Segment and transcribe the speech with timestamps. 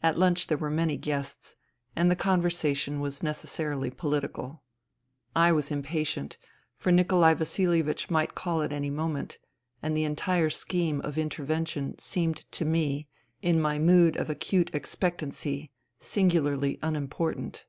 [0.00, 1.56] At lunch there were many guests,
[1.96, 4.62] and the con versation was necessarily political.
[5.34, 6.38] I was impatient,
[6.76, 9.38] for Nikolai Vasilievich might call at any moment;
[9.82, 13.08] and the entire scheme of" Intervention '* seemed to me,
[13.42, 17.66] in my mood of acute expectancy, singularly unimportant.